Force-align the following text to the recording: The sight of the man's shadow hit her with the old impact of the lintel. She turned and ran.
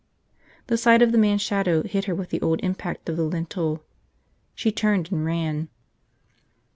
The 0.65 0.77
sight 0.79 1.03
of 1.03 1.11
the 1.11 1.17
man's 1.19 1.43
shadow 1.43 1.83
hit 1.83 2.05
her 2.05 2.15
with 2.15 2.29
the 2.31 2.41
old 2.41 2.59
impact 2.61 3.07
of 3.07 3.17
the 3.17 3.23
lintel. 3.23 3.83
She 4.55 4.71
turned 4.71 5.11
and 5.11 5.23
ran. 5.23 5.69